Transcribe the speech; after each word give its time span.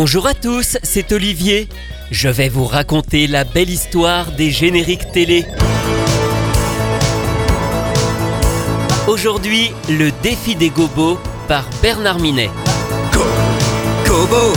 Bonjour 0.00 0.28
à 0.28 0.34
tous, 0.34 0.78
c'est 0.84 1.10
Olivier. 1.10 1.68
Je 2.12 2.28
vais 2.28 2.48
vous 2.48 2.66
raconter 2.66 3.26
la 3.26 3.42
belle 3.42 3.68
histoire 3.68 4.30
des 4.30 4.52
génériques 4.52 5.10
télé. 5.10 5.44
Aujourd'hui, 9.08 9.72
le 9.88 10.12
défi 10.22 10.54
des 10.54 10.70
gobos 10.70 11.18
par 11.48 11.64
Bernard 11.82 12.20
Minet. 12.20 12.48
Go, 13.12 13.24
Gobo, 14.06 14.52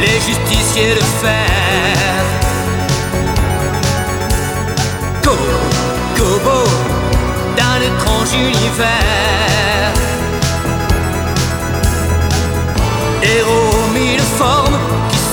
les 0.00 0.18
justiciers 0.26 0.94
de 0.94 1.04
fer. 1.20 2.24
Go, 5.22 5.36
Gobo, 6.16 6.64
d'un 7.58 7.82
étrange 7.82 8.32
univers. 8.32 9.55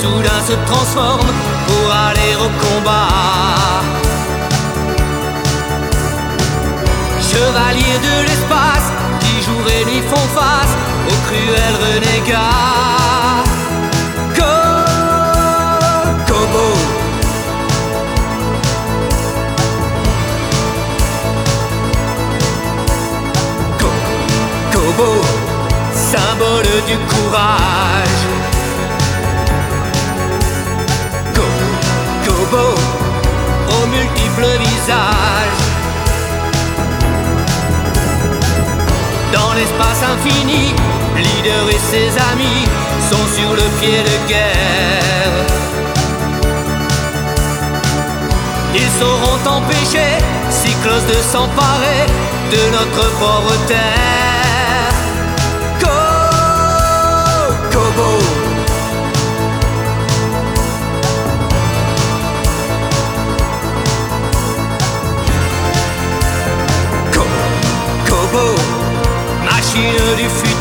Soudain 0.04 0.42
se 0.46 0.56
transforment 0.70 1.34
pour 1.68 1.86
aller 2.08 2.36
au 2.46 2.50
combat. 2.64 3.08
Chevaliers 7.22 8.00
de 8.08 8.16
l'espace 8.28 8.88
qui 9.22 9.42
jour 9.46 9.64
et 9.78 9.86
nuit 9.86 10.04
font 10.10 10.28
face 10.40 10.74
aux 11.10 11.20
cruels 11.28 11.78
renégats. 11.86 13.13
Dans 39.32 39.54
l'espace 39.54 40.04
infini, 40.04 40.74
Leader 41.16 41.70
et 41.70 41.80
ses 41.80 42.10
amis 42.32 42.68
sont 43.10 43.28
sur 43.34 43.52
le 43.52 43.64
pied 43.80 44.04
de 44.04 44.28
guerre. 44.28 45.46
Ils 48.76 48.92
sauront 49.00 49.40
empêcher 49.58 50.18
Cyclos 50.50 51.06
de 51.08 51.20
s'emparer 51.32 52.06
de 52.52 52.72
notre 52.72 53.10
pauvre 53.20 53.56
terre. 53.68 54.94
Go. 55.80 55.88
Go, 57.72 58.23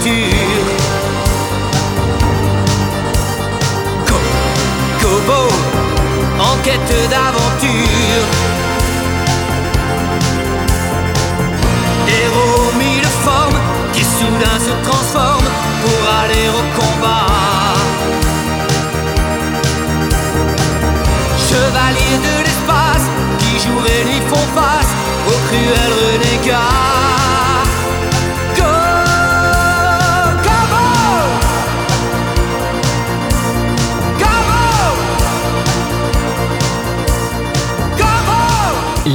du 0.04 0.51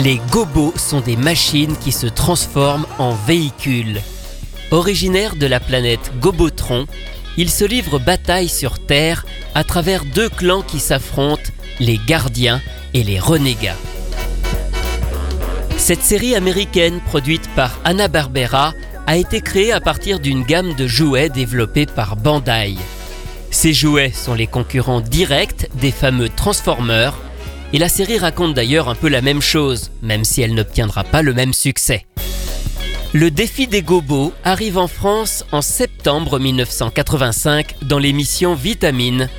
Les 0.08 0.22
gobos 0.32 0.72
sont 0.78 1.02
des 1.02 1.18
machines 1.18 1.76
qui 1.76 1.92
se 1.92 2.08
transforment 2.08 2.86
en 2.98 3.12
véhicules. 3.12 4.00
Originaires 4.72 5.36
de 5.36 5.46
la 5.46 5.60
planète 5.60 6.14
Gobotron, 6.22 6.86
ils 7.36 7.50
se 7.50 7.66
livrent 7.66 8.00
bataille 8.00 8.48
sur 8.48 8.80
Terre 8.80 9.26
à 9.54 9.66
travers 9.66 10.06
deux 10.06 10.30
clans 10.30 10.62
qui 10.62 10.80
s'affrontent, 10.80 11.52
les 11.82 12.00
gardiens 12.08 12.62
et 12.94 13.04
les 13.04 13.20
renégats. 13.20 13.76
Cette 15.76 16.04
série 16.04 16.36
américaine 16.36 17.02
produite 17.02 17.50
par 17.54 17.78
Hanna-Barbera 17.84 18.76
a 19.08 19.18
été 19.18 19.42
créée 19.42 19.74
à 19.74 19.82
partir 19.82 20.22
d'une 20.22 20.44
gamme 20.44 20.74
de 20.76 20.88
jouets 20.88 21.28
développés 21.28 21.86
par 21.86 22.16
Bandai. 22.16 22.76
Ces 23.52 23.74
jouets 23.74 24.14
sont 24.14 24.36
les 24.36 24.48
concurrents 24.48 25.02
directs 25.02 25.68
des 25.76 25.92
fameux 25.92 26.30
Transformers 26.30 27.14
et 27.74 27.78
la 27.78 27.90
série 27.90 28.18
raconte 28.18 28.54
d'ailleurs 28.54 28.90
un 28.90 28.96
peu 28.96 29.10
la 29.10 29.22
même 29.22 29.42
chose, 29.42 29.92
même 30.02 30.24
si 30.24 30.42
elle 30.42 30.54
n'obtiendra 30.54 31.04
pas 31.04 31.22
le 31.22 31.34
même 31.34 31.54
succès. 31.54 32.06
Le 33.14 33.32
défi 33.32 33.68
des 33.68 33.82
gobos 33.82 34.34
arrive 34.44 34.78
en 34.78 34.88
France 34.88 35.46
en 35.52 35.62
septembre 35.62 36.40
1985 36.40 37.76
dans 37.84 38.00
l'émission 38.00 38.54
Vitamine. 38.54 39.30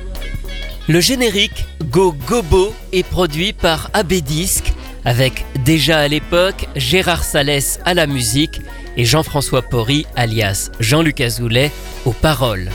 Le 0.87 0.99
générique 0.99 1.65
Go 1.85 2.15
Gobo 2.27 2.73
est 2.91 3.07
produit 3.07 3.53
par 3.53 3.91
AB 3.93 4.13
Disc 4.13 4.73
avec 5.05 5.45
déjà 5.63 5.99
à 5.99 6.07
l'époque 6.07 6.67
Gérard 6.75 7.23
Salès 7.23 7.79
à 7.85 7.93
la 7.93 8.07
musique 8.07 8.61
et 8.97 9.05
Jean-François 9.05 9.61
Porry 9.61 10.05
alias 10.15 10.71
Jean-Luc 10.79 11.21
Azoulay 11.21 11.71
aux 12.05 12.11
paroles. 12.11 12.69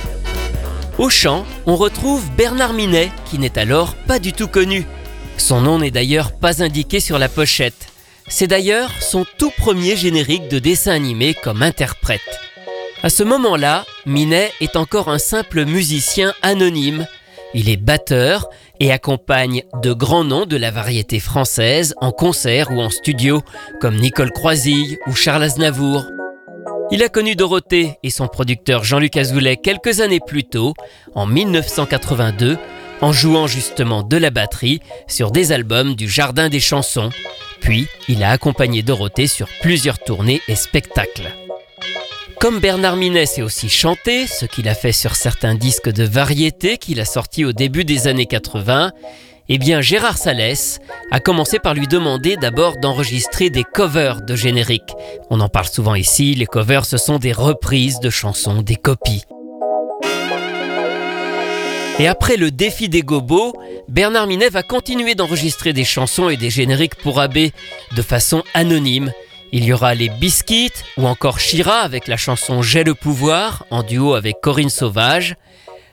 Au 0.99 1.11
chant, 1.11 1.45
on 1.67 1.75
retrouve 1.75 2.25
Bernard 2.37 2.73
Minet 2.73 3.11
qui 3.27 3.39
n'est 3.39 3.59
alors 3.59 3.95
pas 3.95 4.21
du 4.21 4.33
tout 4.33 4.49
connu. 4.49 4.87
Son 5.37 5.61
nom 5.61 5.79
n'est 5.79 5.91
d'ailleurs 5.91 6.33
pas 6.33 6.63
indiqué 6.63 7.01
sur 7.01 7.19
la 7.19 7.29
pochette. 7.29 7.89
C'est 8.29 8.47
d'ailleurs 8.47 8.91
son 9.01 9.27
tout 9.39 9.51
premier 9.57 9.97
générique 9.97 10.49
de 10.49 10.59
dessin 10.59 10.93
animé 10.93 11.35
comme 11.35 11.63
interprète. 11.63 12.21
À 13.03 13.11
ce 13.11 13.23
moment-là, 13.23 13.85
Minet 14.07 14.51
est 14.61 14.77
encore 14.77 15.09
un 15.09 15.19
simple 15.19 15.67
musicien 15.67 16.33
anonyme. 16.41 17.07
Il 17.53 17.69
est 17.69 17.77
batteur 17.77 18.49
et 18.81 18.91
accompagne 18.91 19.63
de 19.83 19.93
grands 19.93 20.25
noms 20.25 20.47
de 20.47 20.57
la 20.57 20.71
variété 20.71 21.21
française 21.21 21.95
en 22.01 22.13
concert 22.13 22.71
ou 22.71 22.81
en 22.81 22.91
studio, 22.91 23.43
comme 23.81 23.97
Nicole 23.97 24.33
Croisille 24.33 24.99
ou 25.07 25.15
Charles 25.15 25.43
Aznavour. 25.43 26.07
Il 26.91 27.03
a 27.03 27.09
connu 27.09 27.37
Dorothée 27.37 27.99
et 28.03 28.11
son 28.11 28.27
producteur 28.27 28.85
Jean-Luc 28.85 29.17
Azoulay 29.17 29.57
quelques 29.57 30.01
années 30.01 30.21
plus 30.25 30.45
tôt, 30.45 30.75
en 31.15 31.27
1982, 31.27 32.59
en 33.01 33.13
jouant 33.13 33.47
justement 33.47 34.03
de 34.03 34.17
la 34.17 34.31
batterie 34.31 34.81
sur 35.07 35.31
des 35.31 35.53
albums 35.53 35.95
du 35.95 36.09
Jardin 36.09 36.49
des 36.49 36.61
chansons. 36.61 37.11
Puis, 37.61 37.87
il 38.09 38.23
a 38.23 38.31
accompagné 38.31 38.83
Dorothée 38.83 39.27
sur 39.27 39.49
plusieurs 39.61 39.99
tournées 39.99 40.43
et 40.49 40.57
spectacles. 40.57 41.33
Comme 42.41 42.59
Bernard 42.59 42.97
Minet 42.97 43.27
sait 43.27 43.43
aussi 43.43 43.71
chanter, 43.71 44.27
ce 44.27 44.45
qu'il 44.45 44.69
a 44.69 44.75
fait 44.75 44.93
sur 44.93 45.17
certains 45.17 45.55
disques 45.55 45.91
de 45.91 46.05
variété 46.05 46.77
qu'il 46.77 47.01
a 47.01 47.07
sortis 47.07 47.45
au 47.45 47.53
début 47.53 47.85
des 47.85 48.07
années 48.07 48.27
80, 48.27 48.93
eh 49.49 49.59
bien 49.59 49.81
Gérard 49.81 50.19
Salès 50.19 50.79
a 51.11 51.21
commencé 51.21 51.59
par 51.59 51.75
lui 51.75 51.87
demander 51.87 52.37
d'abord 52.37 52.77
d'enregistrer 52.79 53.51
des 53.51 53.65
covers 53.65 54.23
de 54.23 54.37
génériques. 54.37 54.95
On 55.31 55.41
en 55.41 55.49
parle 55.49 55.69
souvent 55.69 55.95
ici, 55.95 56.35
les 56.35 56.47
covers 56.47 56.87
ce 56.87 56.97
sont 56.97 57.19
des 57.19 57.33
reprises 57.33 58.01
de 58.01 58.11
chansons, 58.11 58.63
des 58.63 58.77
copies. 58.77 59.25
Et 62.01 62.09
après 62.09 62.37
le 62.37 62.51
défi 62.51 62.89
des 62.89 63.03
gobos, 63.03 63.53
Bernard 63.89 64.27
Minet 64.27 64.49
va 64.49 64.65
continuer 64.65 65.15
d'enregistrer 65.15 65.73
des 65.73 65.85
chansons 65.85 66.29
et 66.29 66.37
des 66.37 66.51
génériques 66.51 66.97
pour 66.97 67.21
AB 67.21 67.39
de 67.95 68.03
façon 68.03 68.43
anonyme. 68.53 69.13
Il 69.53 69.65
y 69.65 69.73
aura 69.73 69.95
les 69.95 70.09
Biscuits 70.09 70.73
ou 70.97 71.07
encore 71.07 71.39
Shira 71.39 71.79
avec 71.79 72.09
la 72.09 72.17
chanson 72.17 72.63
J'ai 72.63 72.83
le 72.83 72.95
pouvoir 72.95 73.65
en 73.71 73.85
duo 73.85 74.15
avec 74.15 74.41
Corinne 74.43 74.71
Sauvage, 74.71 75.37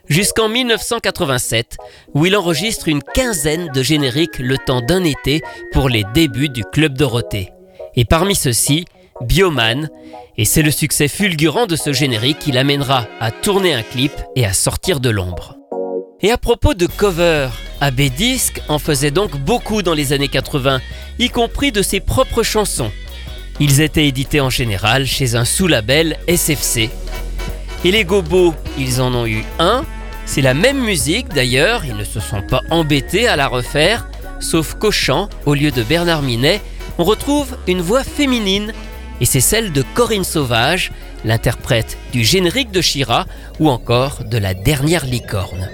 jusqu'en 0.10 0.50
1987 0.50 1.78
où 2.16 2.26
il 2.26 2.36
enregistre 2.36 2.88
une 2.88 3.04
quinzaine 3.04 3.68
de 3.68 3.84
génériques 3.84 4.40
le 4.40 4.58
temps 4.58 4.82
d'un 4.82 5.04
été 5.04 5.44
pour 5.72 5.88
les 5.88 6.04
débuts 6.16 6.50
du 6.50 6.64
Club 6.64 6.98
Dorothée. 6.98 7.52
Et 7.96 8.06
parmi 8.06 8.34
ceux-ci, 8.34 8.86
Bioman, 9.22 9.92
et 10.36 10.46
c'est 10.46 10.64
le 10.64 10.72
succès 10.72 11.08
fulgurant 11.08 11.68
de 11.68 11.76
ce 11.76 11.94
générique 11.94 12.40
qui 12.40 12.52
l'amènera 12.52 13.06
à 13.20 13.30
tourner 13.30 13.76
un 13.76 13.84
clip 13.84 14.14
et 14.36 14.48
à 14.48 14.54
sortir 14.54 15.00
de 15.00 15.12
l'ombre. 15.12 15.61
Et 16.24 16.30
à 16.30 16.38
propos 16.38 16.76
de 16.76 16.86
cover, 16.86 17.50
AB 17.80 18.02
Disc 18.16 18.62
en 18.68 18.78
faisait 18.78 19.10
donc 19.10 19.38
beaucoup 19.38 19.82
dans 19.82 19.96
les 19.96 20.14
années 20.14 20.28
80, 20.28 20.80
y 21.18 21.30
compris 21.30 21.72
de 21.72 21.82
ses 21.82 22.00
propres 22.00 22.44
chansons. 22.44 22.92
Ils 23.60 23.82
étaient 23.82 24.08
édités 24.08 24.40
en 24.40 24.52
général 24.52 25.08
chez 25.08 25.36
un 25.36 25.46
sous-label 25.46 26.18
SFC. 26.28 26.92
Et 27.84 27.92
les 27.92 28.04
gobos, 28.04 28.54
ils 28.78 29.02
en 29.02 29.16
ont 29.16 29.26
eu 29.26 29.44
un, 29.58 29.84
C'est 30.26 30.44
la 30.44 30.54
même 30.54 30.80
musique 30.80 31.30
d'ailleurs, 31.30 31.86
ils 31.86 31.96
ne 31.96 32.04
se 32.04 32.20
sont 32.20 32.44
pas 32.44 32.62
embêtés 32.70 33.28
à 33.28 33.36
la 33.36 33.48
refaire, 33.48 34.08
sauf 34.40 34.76
qu'au 34.76 34.92
chant, 34.92 35.28
au 35.48 35.56
lieu 35.56 35.72
de 35.72 35.82
Bernard 35.82 36.22
Minet, 36.22 36.62
on 37.00 37.04
retrouve 37.04 37.58
une 37.68 37.82
voix 37.82 38.04
féminine, 38.04 38.74
et 39.22 39.26
c'est 39.26 39.42
celle 39.42 39.72
de 39.72 39.84
Corinne 39.96 40.24
Sauvage, 40.24 40.92
l'interprète 41.26 41.98
du 42.14 42.24
générique 42.24 42.72
de 42.72 42.82
Shira 42.82 43.26
ou 43.60 43.70
encore 43.70 44.24
de 44.24 44.38
la 44.38 44.54
dernière 44.54 45.06
licorne. 45.06 45.68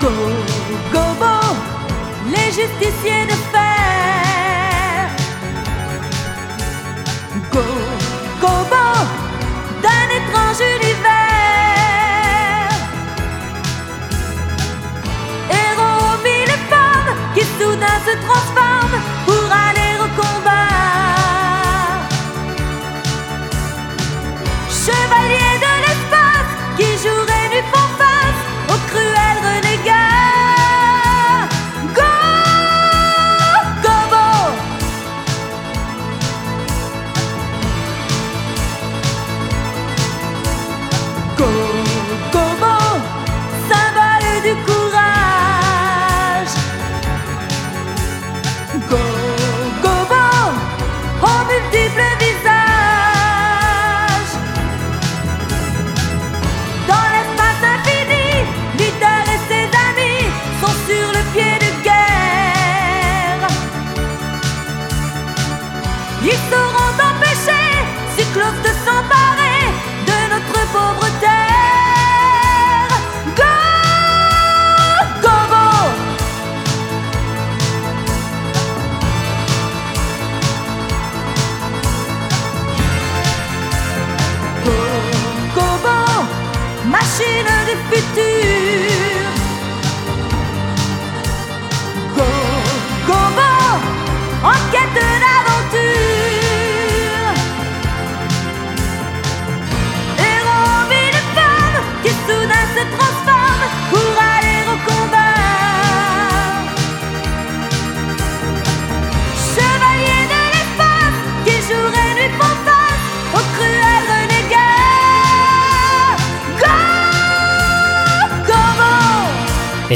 Go, 0.00 0.10
go, 0.92 1.56
les 2.28 2.52
justiciers 2.52 3.26
de 3.26 3.36
fer. 3.52 3.75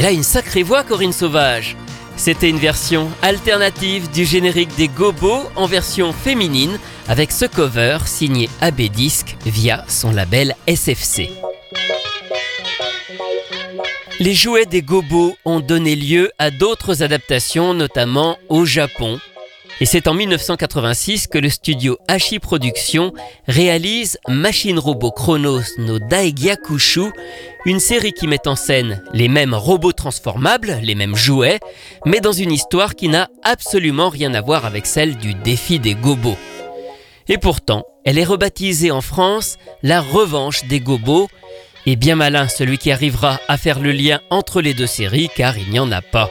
Elle 0.01 0.07
a 0.07 0.11
une 0.11 0.23
sacrée 0.23 0.63
voix, 0.63 0.83
Corinne 0.83 1.13
Sauvage. 1.13 1.77
C'était 2.17 2.49
une 2.49 2.57
version 2.57 3.11
alternative 3.21 4.09
du 4.09 4.25
générique 4.25 4.75
des 4.75 4.87
Gobos 4.87 5.43
en 5.55 5.67
version 5.67 6.11
féminine 6.11 6.79
avec 7.07 7.31
ce 7.31 7.45
cover 7.45 7.99
signé 8.05 8.49
AB 8.61 8.81
Disc 8.89 9.37
via 9.45 9.85
son 9.87 10.09
label 10.09 10.55
SFC. 10.65 11.29
Les 14.19 14.33
jouets 14.33 14.65
des 14.65 14.81
Gobos 14.81 15.35
ont 15.45 15.59
donné 15.59 15.95
lieu 15.95 16.31
à 16.39 16.49
d'autres 16.49 17.03
adaptations, 17.03 17.75
notamment 17.75 18.39
au 18.49 18.65
Japon. 18.65 19.19
Et 19.79 19.85
c'est 19.85 20.07
en 20.07 20.13
1986 20.13 21.27
que 21.27 21.39
le 21.39 21.49
studio 21.49 21.97
Hachi 22.07 22.39
Productions 22.39 23.13
réalise 23.47 24.19
Machine 24.27 24.77
Robot 24.77 25.11
Chronos 25.11 25.63
no 25.79 25.97
Daigyakushu, 25.97 27.11
une 27.65 27.79
série 27.79 28.13
qui 28.13 28.27
met 28.27 28.47
en 28.47 28.55
scène 28.55 29.03
les 29.13 29.27
mêmes 29.27 29.55
robots 29.55 29.91
transformables, 29.91 30.77
les 30.83 30.95
mêmes 30.95 31.15
jouets, 31.15 31.59
mais 32.05 32.19
dans 32.19 32.31
une 32.31 32.51
histoire 32.51 32.95
qui 32.95 33.07
n'a 33.07 33.29
absolument 33.43 34.09
rien 34.09 34.33
à 34.35 34.41
voir 34.41 34.65
avec 34.65 34.85
celle 34.85 35.17
du 35.17 35.33
défi 35.33 35.79
des 35.79 35.95
gobos. 35.95 36.37
Et 37.27 37.37
pourtant, 37.37 37.85
elle 38.05 38.17
est 38.17 38.23
rebaptisée 38.23 38.91
en 38.91 39.01
France 39.01 39.57
La 39.83 40.01
Revanche 40.01 40.65
des 40.65 40.79
Gobos, 40.79 41.27
et 41.85 41.95
bien 41.95 42.15
malin 42.15 42.47
celui 42.47 42.77
qui 42.77 42.91
arrivera 42.91 43.39
à 43.47 43.57
faire 43.57 43.79
le 43.79 43.91
lien 43.91 44.21
entre 44.29 44.61
les 44.61 44.73
deux 44.73 44.87
séries 44.87 45.29
car 45.35 45.57
il 45.57 45.69
n'y 45.69 45.79
en 45.79 45.91
a 45.91 46.01
pas. 46.01 46.29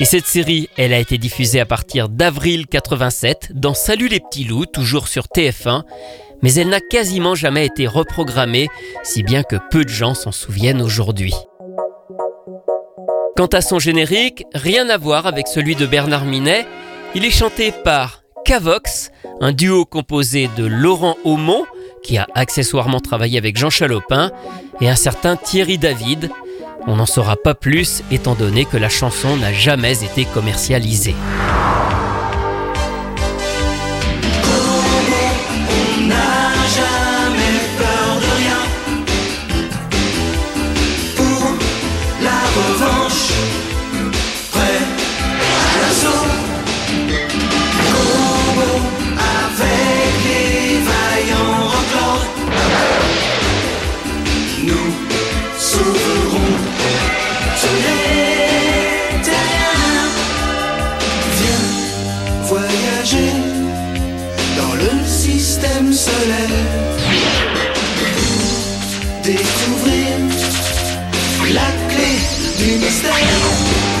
Et 0.00 0.04
cette 0.04 0.26
série, 0.26 0.68
elle 0.76 0.92
a 0.92 0.98
été 0.98 1.18
diffusée 1.18 1.60
à 1.60 1.66
partir 1.66 2.08
d'avril 2.08 2.66
87 2.66 3.52
dans 3.54 3.74
Salut 3.74 4.08
les 4.08 4.20
petits 4.20 4.44
loups, 4.44 4.66
toujours 4.66 5.08
sur 5.08 5.26
TF1, 5.26 5.82
mais 6.42 6.54
elle 6.54 6.68
n'a 6.68 6.80
quasiment 6.80 7.34
jamais 7.34 7.66
été 7.66 7.86
reprogrammée, 7.86 8.68
si 9.02 9.22
bien 9.22 9.42
que 9.42 9.56
peu 9.70 9.84
de 9.84 9.88
gens 9.88 10.14
s'en 10.14 10.32
souviennent 10.32 10.82
aujourd'hui. 10.82 11.34
Quant 13.36 13.46
à 13.46 13.60
son 13.60 13.78
générique, 13.78 14.44
rien 14.54 14.88
à 14.88 14.96
voir 14.96 15.26
avec 15.26 15.48
celui 15.48 15.74
de 15.74 15.86
Bernard 15.86 16.24
Minet, 16.24 16.66
il 17.14 17.24
est 17.24 17.30
chanté 17.30 17.72
par 17.72 18.22
Cavox, 18.44 19.10
un 19.40 19.52
duo 19.52 19.84
composé 19.84 20.48
de 20.56 20.64
Laurent 20.64 21.16
Aumont, 21.24 21.64
qui 22.02 22.18
a 22.18 22.26
accessoirement 22.34 23.00
travaillé 23.00 23.38
avec 23.38 23.56
Jean 23.56 23.70
Chalopin, 23.70 24.30
et 24.80 24.88
un 24.88 24.96
certain 24.96 25.36
Thierry 25.36 25.78
David. 25.78 26.30
On 26.86 26.96
n'en 26.96 27.06
saura 27.06 27.36
pas 27.36 27.54
plus 27.54 28.02
étant 28.10 28.34
donné 28.34 28.66
que 28.66 28.76
la 28.76 28.88
chanson 28.88 29.36
n'a 29.36 29.52
jamais 29.52 30.04
été 30.04 30.26
commercialisée. 30.26 31.14
Système 65.24 65.90
solaire. 65.90 66.50
Découvrir 69.22 70.18
la 71.54 71.68
clé 71.88 72.12
du 72.58 72.72
mystère. 72.78 73.93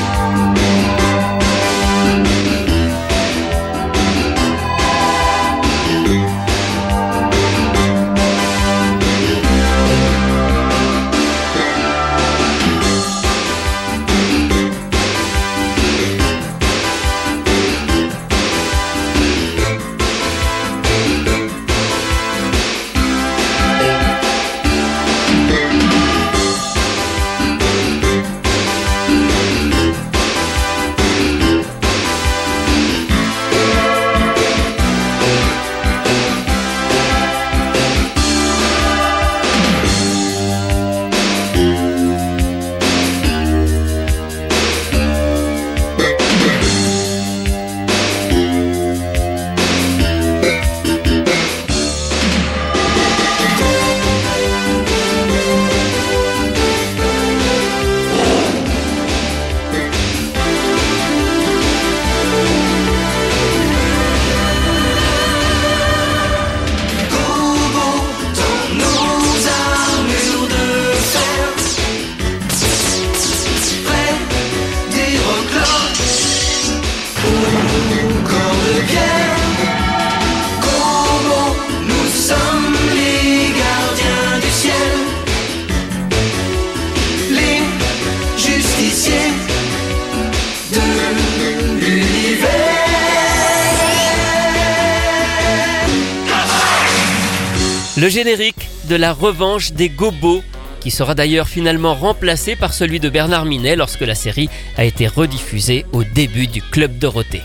Le 98.04 98.10
générique 98.10 98.68
de 98.90 98.96
la 98.96 99.14
revanche 99.14 99.72
des 99.72 99.88
Gobos, 99.88 100.42
qui 100.80 100.90
sera 100.90 101.14
d'ailleurs 101.14 101.48
finalement 101.48 101.94
remplacé 101.94 102.54
par 102.54 102.74
celui 102.74 103.00
de 103.00 103.08
Bernard 103.08 103.46
Minet 103.46 103.76
lorsque 103.76 104.02
la 104.02 104.14
série 104.14 104.50
a 104.76 104.84
été 104.84 105.06
rediffusée 105.06 105.86
au 105.92 106.04
début 106.04 106.46
du 106.46 106.60
Club 106.60 106.98
Dorothée. 106.98 107.40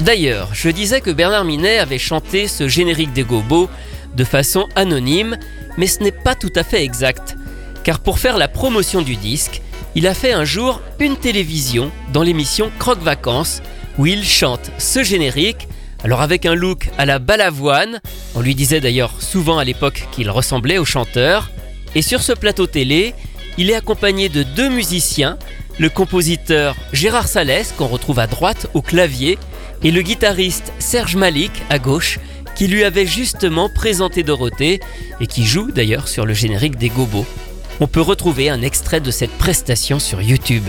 D'ailleurs, 0.00 0.48
je 0.54 0.70
disais 0.70 1.02
que 1.02 1.10
Bernard 1.10 1.44
Minet 1.44 1.76
avait 1.78 1.98
chanté 1.98 2.48
ce 2.48 2.68
générique 2.68 3.12
des 3.12 3.22
Gobos 3.22 3.68
de 4.16 4.24
façon 4.24 4.66
anonyme, 4.76 5.36
mais 5.76 5.88
ce 5.88 6.02
n'est 6.02 6.10
pas 6.10 6.34
tout 6.34 6.52
à 6.56 6.64
fait 6.64 6.82
exact, 6.82 7.36
car 7.84 8.00
pour 8.00 8.20
faire 8.20 8.38
la 8.38 8.48
promotion 8.48 9.02
du 9.02 9.16
disque, 9.16 9.60
il 9.94 10.06
a 10.06 10.14
fait 10.14 10.32
un 10.32 10.46
jour 10.46 10.80
une 11.00 11.18
télévision 11.18 11.90
dans 12.14 12.22
l'émission 12.22 12.70
Croque 12.78 13.02
Vacances, 13.02 13.60
où 13.98 14.06
il 14.06 14.24
chante 14.24 14.70
ce 14.78 15.02
générique 15.02 15.68
alors 16.04 16.20
avec 16.20 16.46
un 16.46 16.54
look 16.54 16.90
à 16.98 17.06
la 17.06 17.18
balavoine, 17.18 18.00
on 18.34 18.40
lui 18.40 18.54
disait 18.54 18.80
d'ailleurs 18.80 19.12
souvent 19.20 19.58
à 19.58 19.64
l'époque 19.64 20.06
qu'il 20.12 20.30
ressemblait 20.30 20.78
au 20.78 20.84
chanteur, 20.84 21.50
et 21.94 22.02
sur 22.02 22.22
ce 22.22 22.32
plateau 22.32 22.66
télé, 22.66 23.14
il 23.56 23.70
est 23.70 23.74
accompagné 23.74 24.28
de 24.28 24.42
deux 24.42 24.68
musiciens, 24.68 25.38
le 25.78 25.88
compositeur 25.88 26.76
Gérard 26.92 27.28
Salès 27.28 27.72
qu'on 27.72 27.86
retrouve 27.86 28.18
à 28.18 28.26
droite 28.26 28.68
au 28.74 28.82
clavier, 28.82 29.38
et 29.82 29.90
le 29.90 30.02
guitariste 30.02 30.72
Serge 30.78 31.16
Malik 31.16 31.52
à 31.70 31.78
gauche, 31.78 32.18
qui 32.54 32.66
lui 32.66 32.84
avait 32.84 33.06
justement 33.06 33.68
présenté 33.68 34.22
Dorothée 34.22 34.80
et 35.20 35.26
qui 35.26 35.44
joue 35.44 35.70
d'ailleurs 35.70 36.08
sur 36.08 36.26
le 36.26 36.34
générique 36.34 36.76
des 36.76 36.88
Gobos. 36.88 37.26
On 37.80 37.86
peut 37.86 38.00
retrouver 38.00 38.50
un 38.50 38.62
extrait 38.62 39.00
de 39.00 39.12
cette 39.12 39.30
prestation 39.30 40.00
sur 40.00 40.20
YouTube. 40.20 40.68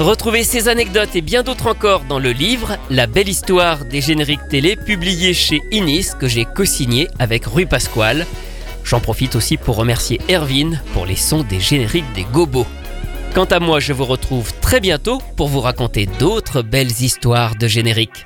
Retrouvez 0.00 0.44
ces 0.44 0.68
anecdotes 0.68 1.14
et 1.14 1.20
bien 1.20 1.42
d'autres 1.42 1.66
encore 1.66 2.04
dans 2.04 2.18
le 2.18 2.32
livre 2.32 2.78
La 2.88 3.06
belle 3.06 3.28
histoire 3.28 3.84
des 3.84 4.00
génériques 4.00 4.48
télé 4.48 4.74
publié 4.74 5.34
chez 5.34 5.60
Inis 5.72 6.06
que 6.18 6.26
j'ai 6.26 6.46
co-signé 6.46 7.06
avec 7.18 7.44
Rue 7.44 7.66
Pasquale. 7.66 8.26
J'en 8.82 9.00
profite 9.00 9.36
aussi 9.36 9.58
pour 9.58 9.76
remercier 9.76 10.18
Erwin 10.30 10.80
pour 10.94 11.04
les 11.04 11.16
sons 11.16 11.42
des 11.42 11.60
génériques 11.60 12.10
des 12.14 12.24
Gobos. 12.24 12.66
Quant 13.34 13.44
à 13.44 13.60
moi, 13.60 13.78
je 13.78 13.92
vous 13.92 14.06
retrouve 14.06 14.54
très 14.62 14.80
bientôt 14.80 15.20
pour 15.36 15.48
vous 15.48 15.60
raconter 15.60 16.06
d'autres 16.18 16.62
belles 16.62 17.02
histoires 17.02 17.54
de 17.56 17.68
génériques. 17.68 18.24